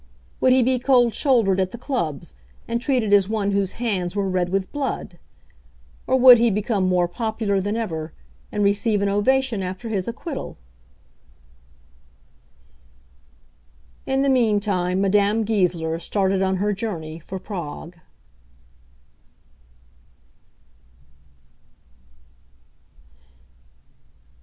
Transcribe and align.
Would 0.39 0.51
he 0.51 0.63
be 0.63 0.79
cold 0.79 1.13
shouldered 1.13 1.59
at 1.59 1.69
the 1.69 1.77
clubs, 1.77 2.33
and 2.67 2.81
treated 2.81 3.13
as 3.13 3.29
one 3.29 3.51
whose 3.51 3.73
hands 3.73 4.15
were 4.15 4.27
red 4.27 4.49
with 4.49 4.71
blood? 4.71 5.19
or 6.07 6.15
would 6.17 6.39
he 6.39 6.49
become 6.49 6.87
more 6.87 7.07
popular 7.07 7.61
than 7.61 7.77
ever, 7.77 8.11
and 8.51 8.63
receive 8.63 9.03
an 9.03 9.09
ovation 9.09 9.61
after 9.61 9.89
his 9.89 10.07
acquittal? 10.07 10.57
In 14.07 14.23
the 14.23 14.29
meantime 14.29 15.01
Madame 15.01 15.43
Goesler 15.45 15.99
started 15.99 16.41
on 16.41 16.55
her 16.55 16.73
journey 16.73 17.19
for 17.19 17.37
Prague. 17.37 17.97